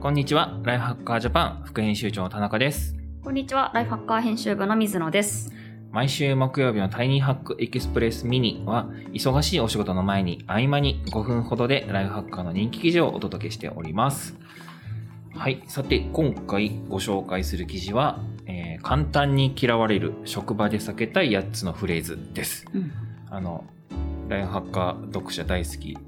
[0.00, 0.60] こんにちは。
[0.62, 2.94] ライフハッカージャパン副編集長の田中です。
[3.20, 5.50] こんにちは、ライフハッカー編集部の水野です。
[5.90, 14.36] 毎週木曜日のタイニーハックエキスプレスミニは、忙しいお仕事の前に合間に5分ほどでライフハッカーの人気記事をお届けしております。
[15.34, 15.64] はい。
[15.66, 22.64] さて、今回ご紹介する記事は、えー簡単に嫌われる職場で避けたい8つのフレーズです。
[22.72, 22.92] うん、
[23.28, 23.64] あの、
[24.28, 25.98] ライフハッカー読者大好き。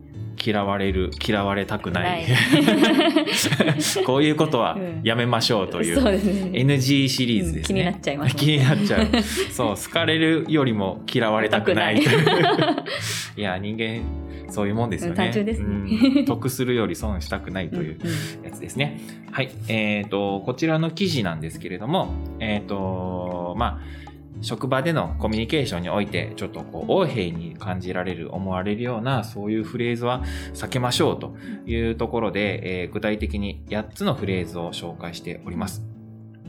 [0.42, 2.26] 嫌われる、嫌われたくない。
[4.06, 6.00] こういうことはやめましょうという。
[6.00, 6.50] そうですね。
[6.52, 7.80] NG シリーズですね。
[7.80, 9.08] 気になっちゃいますね気になっちゃう。
[9.50, 12.00] そう、好かれるよりも嫌われたくない。
[13.36, 14.02] いや、人間、
[14.50, 15.16] そういうもんですよね。
[15.16, 17.98] 単純ですねうん得するより損したくないという
[18.42, 19.00] やつですね。
[19.30, 19.50] はい。
[19.68, 24.09] えっ、と、こちらの記事なんですけれども、えっ、と、まあ、
[24.42, 30.22] 職場でのコミュニケーションにおいて、ちょっとこう、横柄に感じられる、思われるような、そういうフレーズは
[30.54, 31.36] 避けましょうと
[31.66, 35.84] いうところで、えー具体的に8つのフレーズを紹介しております。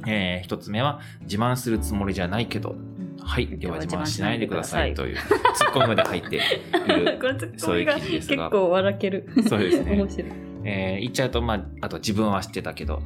[0.08, 2.76] えー、1つ目は、自慢するつもりじゃないけど、
[3.24, 5.18] はい、では自慢しないでくださいという、
[5.55, 9.29] ツッコミまで入っているこれ記事ですが、結構笑ける。
[9.48, 10.32] そうですね面白い。
[10.63, 13.01] えー言っちゃうと、まあ、あと自分は知ってたけど、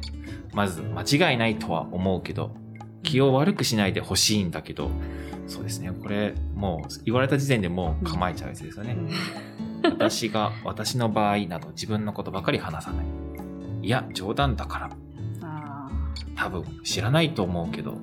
[0.52, 2.54] まず間違いないとは思うけど、
[3.06, 4.90] 気を悪くしないでほしいんだけど、
[5.46, 8.96] そうですね、これ、もう言われた時点でもう構えちゃうやつですよね。
[9.84, 13.06] 私が、私の場合など自分のことばかり話さない。
[13.82, 14.90] いや、冗談だから。
[15.42, 15.88] あ
[16.34, 17.96] 多分知らないと思うけど、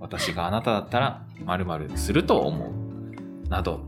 [0.00, 3.48] 私があなただったら〇〇すると思う。
[3.48, 3.86] など、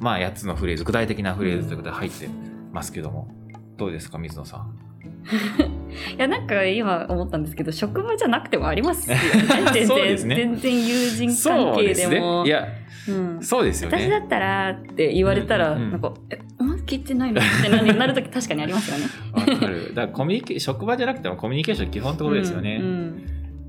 [0.00, 2.30] まあ8つのフレーズ、具体的なフレーズということで入って
[2.72, 3.28] ますけども、
[3.76, 4.89] どうですか、水野さん。
[5.24, 9.22] ーいや、なんか今思ったんですけど、職場じゃなくてもありますよね。
[9.72, 12.44] 全然、ね全然友人関係でも。
[12.46, 12.66] いや、
[13.08, 13.98] うんそうですよね。
[13.98, 17.40] 私だったらって言われたら、うんうんうんなんか、え、お前聞いてないの？
[17.40, 19.04] ってなるなるとき確かにありますよね。
[19.32, 19.88] わかる。
[19.94, 22.78] だからコミュニケ 職場じゃなくてもコミュニケーション基本ってことですよね。
[22.80, 23.22] うんうん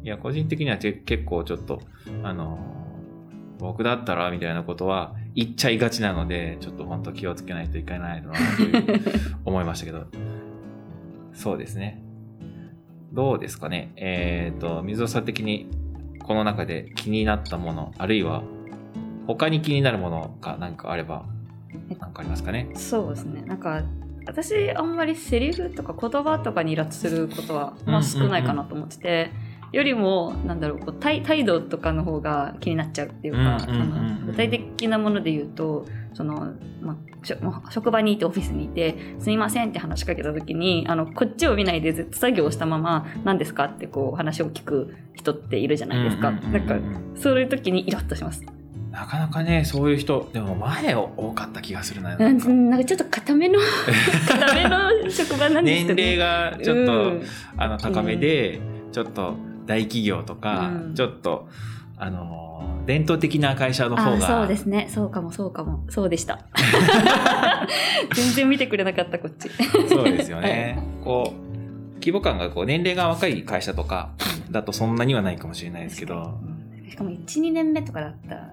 [0.03, 1.79] いや、個人的にはけ結構ちょっと、
[2.23, 2.81] あのー
[3.59, 8.35] 僕だったらみたいなことは言っちゃいがちなので、ちょっと本当気をつけないといけないなと
[9.45, 10.07] 思いましたけど。
[11.33, 12.03] そうですね。
[13.13, 13.91] どうですかね？
[13.97, 15.69] えっ、と、水尾さん的に
[16.23, 18.43] この中で気になったもの、あるいは
[19.27, 21.25] 他に気になるものが何かあれば、
[21.89, 22.69] 何かありますかね？
[22.75, 23.41] そうですね。
[23.41, 23.83] なんか、
[24.27, 29.31] 私、あんまりセリフとか言葉とかにイラつすることは、まあ少ないかなと思ってて、
[29.71, 33.57] よりも、なんだろう、こう態態度とかの方が気になっちゃうっていうか、
[34.25, 46.31] 具体的なもので言うと、その、まあ、職場にいてオフィスにいて、すみませんって話しかけた時に、あの、こっちを見ないでずっと作業をしたまま、何ですかってこう話を聞く人っているじゃないですか。
[46.31, 46.75] なんか、
[47.15, 48.43] そういう時にイラッとします。
[48.91, 52.09] なかなかね、そういう人、でも前多かった気がするな。
[52.09, 53.57] ななんんかなんかちょっと固めの、
[54.27, 57.21] 固めの職場なんです年けど、齢がちょっと、うん
[57.55, 58.59] あの高めで、
[58.91, 59.35] ちょっと
[59.71, 60.95] 大企業とか、うん。
[60.95, 61.47] ちょっと
[61.97, 64.39] あの伝統的な会社の方が。
[64.39, 64.89] あそうですね。
[64.89, 65.85] そうかもそうかも。
[65.89, 66.45] そうでした。
[68.13, 69.49] 全然見てくれなかったこっち。
[69.87, 70.83] そうですよね。
[71.03, 74.09] こう規模感がこう年齢が若い会社とか
[74.49, 76.37] だとそんなにはないかもしれないですけど、
[76.89, 78.49] しかも12年目とかだった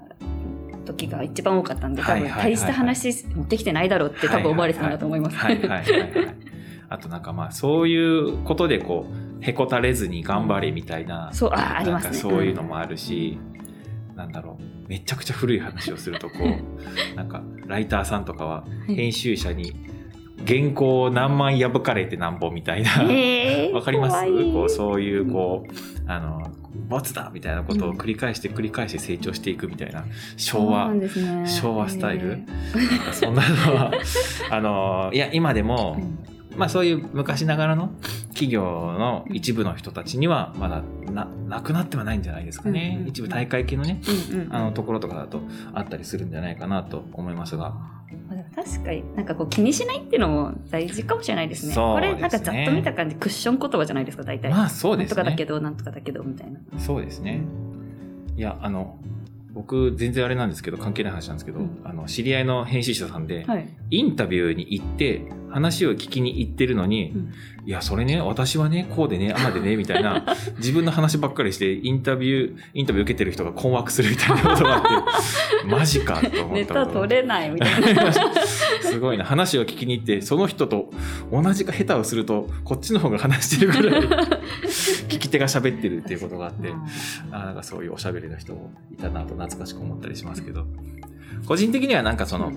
[0.85, 5.37] 時が一番多かったんで多分大した話持ってきてないだろうって多分思われてたんだと思います。
[5.37, 6.35] はいはいはいはいはい。
[6.91, 12.11] あとなんかまあそういうことでこうへこたれずに頑張れみたいな、そうあありますね。
[12.11, 13.39] なんかそういうのもあるし、
[14.17, 16.49] なんだろうめちゃくちゃ古い話をするとこう
[17.17, 19.73] なんかライターさんとかは編集者に
[20.47, 24.25] 原稿を何万破かれてなんぼみたいな、えー わかります？
[24.53, 25.73] こうそういうこう
[26.11, 26.43] あの
[26.89, 30.05] ボツだみたいなことを繰り返して繰り返して成長していくみたいな
[30.37, 31.47] 昭和、そうなんですね。
[31.47, 32.43] 昭和スタイル？
[32.75, 33.93] えなんかそんなのは
[34.51, 36.19] あのいや今でも、ーうん
[36.59, 37.93] まあそういう昔ながらの
[38.31, 43.09] 企業の一部の人たちにはまだななくなってはないんじゃないですかね、うんうんうん。
[43.09, 44.03] 一部大会系のね
[44.33, 44.55] うんうん。
[44.55, 45.41] あのところとかだと
[45.73, 47.75] あったりするんじゃないかなと思いますが。
[48.55, 51.75] 確かになんかこう気にしないっていうのも大事かもしれないですね。
[51.75, 51.85] すね。
[51.85, 56.59] これなんかざっと見た感じクッション言葉じゃないですか大体、まあそうですなんとかだけねどなんとかだけどみたいな。
[56.81, 57.43] そうですね。
[58.37, 58.99] いやあの
[59.53, 61.81] 僕全然あれなんですけど関係ない話なんですけど、うん。
[61.85, 63.69] あの知り合いの編集者さんで、はい。
[63.91, 67.33] インタビューに行って話を聞きに行ってるのに、うん。
[67.67, 70.25] いやそれね私はねこうでねああでねみたいな
[70.57, 78.13] 自分の話ばっかりしてインタビューインタビュー受けてる人が困惑するみたいなことがあって マジかと思っネたことタ取れないみたいな。
[78.81, 80.91] すごいな話を聞きに行ってその人と
[81.31, 84.03] 同じか下手をするとこっちの方が話してるぐらい
[85.09, 86.73] 聞き手が喋ってるっていうことがあって
[87.31, 90.65] あなんかそういうおしゃべりな人もいたなと懐かしく思ったりしますけど。
[91.47, 92.53] 個人的にはなんかその、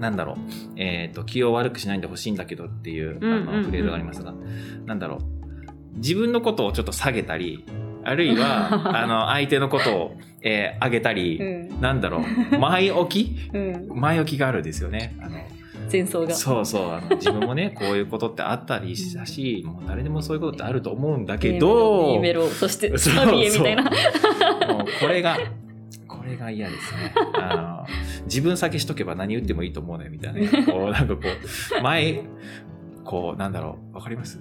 [0.00, 0.36] なんだろう、
[0.76, 4.34] えっ、と、気を悪くしないでほしいんだけどっていう、あの、フレーズがありますが、
[4.84, 7.64] なんだろう、自分のことをちょっと下げたり、
[8.04, 11.44] あるいは、 あの、相手のことを、えー上げたり、う
[11.74, 11.80] ん。
[11.80, 12.22] なんだろ
[12.52, 13.50] う、前置き？
[13.52, 13.88] うん。
[13.94, 15.16] 前置きがあるんですよね。
[15.20, 15.40] あの
[15.90, 16.34] 前奏が。
[16.34, 16.90] そうそう。
[16.92, 23.14] あの自分もねこういうことってあったりしたし、もう誰でもそういうことってあると思うんだけど、A メロそしてそう。
[23.14, 23.82] サビへみたいな。
[23.82, 23.92] もう
[25.00, 25.38] これが
[26.06, 27.12] これが嫌ですね。
[27.34, 27.86] あの
[28.26, 30.40] 自分先しとけば何言ってもいいと思うねみたいな。
[30.40, 31.20] ね こうなんかこ
[31.78, 32.22] う前
[33.04, 34.38] こうなんだろうわかります？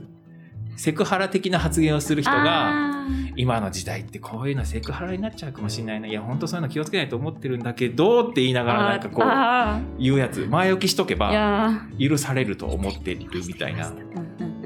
[0.78, 3.06] セクハラ的な発言をする人が
[3.38, 6.08] 今の時代ってこういうのセクハラになっちゃうかもしれないな。
[6.08, 10.46] いや本当そういうの気をつけないと思ってるんだけどって言いながらなんかこうあ言うやつ。
[10.50, 13.94] 前置きしとけばや許されると思ってるみたいな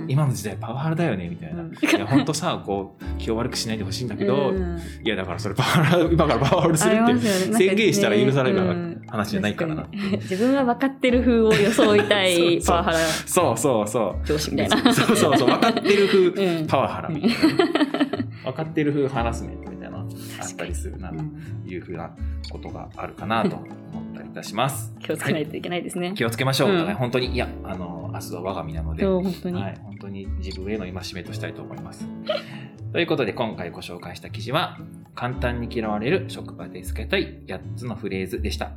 [0.09, 1.71] 今の時代パワハラだよねみたいな、うん。
[1.71, 4.79] いや本当さこう気を悪くしないでほしいんだけど、うん。
[5.03, 9.87] いやだからそれパワハラ今からパワハラするって宣言したら許されるうん話じゃないからな。
[9.91, 12.97] 自分は分かってる風を装いたい パワハラ。
[12.97, 14.25] そうそうそう。
[14.25, 14.93] 上司みたいな。
[14.93, 16.67] そうそうそう分かってる風うん。
[16.67, 17.35] パワハラみたいな、
[18.45, 21.15] 分かってる風ハラスメントみたいなあったりするなと
[21.65, 22.11] いうふうな
[22.51, 23.57] ことがあるかなと
[24.39, 24.93] たします。
[24.99, 26.13] 気をつけないといけないですね。
[26.15, 26.93] 気をつけましょう、うん。
[26.95, 32.07] 本当にいやあの明日は我が身なので本当に、はい、本当に自分への戒めとしたいと思います。
[32.91, 34.79] ということで今回ご紹介した記事は
[35.13, 38.71] 簡単に嫌われる職場でつけたい8つのフレーズでした。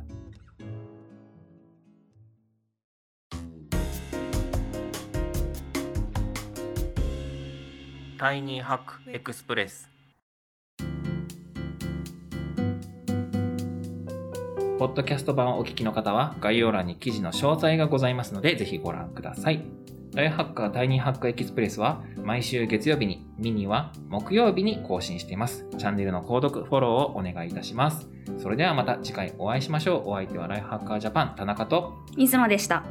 [8.19, 9.92] タイニーハックエクスプレス
[14.83, 19.63] ポッドキャスト版をお聞きの方は概要欄に記事の詳細がございますのでぜひご覧ください。
[20.13, 25.65] ライフハッカータイニーハックエキスプレスは毎週月曜日に、ミニは木曜日に更新しています。
[25.77, 28.09] チャンネルの購読、フォローをお願いいたします。
[28.37, 30.09] それではまた次回お会いしましょう。
[30.09, 32.83] お相手はライフハッカージャパン田中といつもでした。